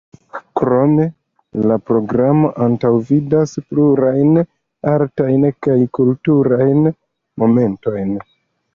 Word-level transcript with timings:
Krome 0.59 1.03
la 1.71 1.77
programo 1.89 2.49
antaŭvidas 2.69 3.55
plurajn 3.67 4.43
artajn 4.97 5.49
kaj 5.69 5.79
kulturajn 6.03 6.95
momentojn. 7.45 8.23